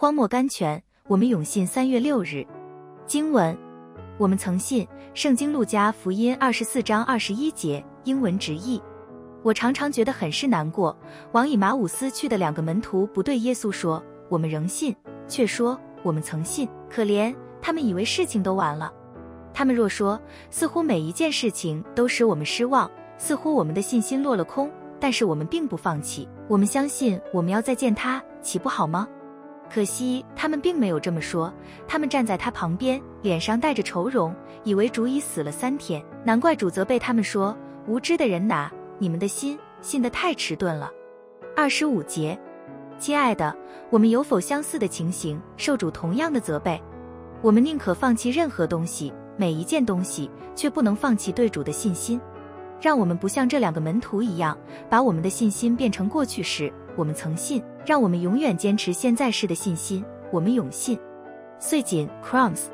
[0.00, 2.42] 荒漠甘泉，我们永信三月六日。
[3.06, 3.54] 经文，
[4.16, 4.88] 我们曾信。
[5.12, 8.80] 圣经路加福音二十四章二十一节，英文直译。
[9.42, 10.96] 我常常觉得很是难过。
[11.32, 14.96] 往以马五斯去的两个门徒不对耶稣说：“我们仍信”，
[15.28, 18.90] 却说：“我们曾信。”可怜，他们以为事情都完了。
[19.52, 29.06] 他们若说：“似乎每一件事情都使我们失望，似乎我们的信心落了空。”但是我们并不放弃，我们相信我们要再见他，岂不好吗？
[29.72, 31.52] 可惜他们并没有这么说，
[31.86, 34.34] 他们站在他旁边，脸上带着愁容，
[34.64, 36.04] 以为主已死了三天。
[36.24, 37.56] 难怪主责备他们说
[37.86, 40.90] ：“无知的人哪，你们的心信得太迟钝了。”
[41.56, 42.36] 二十五节，
[42.98, 43.56] 亲爱的，
[43.90, 46.82] 我们有否相似的情形，受主同样的责备？
[47.40, 52.20] 我们宁可放弃任何东西，每一件东西，却不能放弃对主的信心。
[52.80, 54.56] 让我们不像这两个门徒一样，
[54.88, 57.62] 把我们的信心变成过去时我们曾信。
[57.86, 60.98] 让我们永远坚持现在式的信心，我们永信。
[61.58, 62.66] 碎锦 Crumbs。